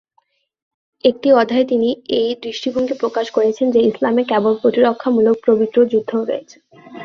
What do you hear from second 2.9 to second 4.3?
প্রকাশ করেছেন যে ইসলামে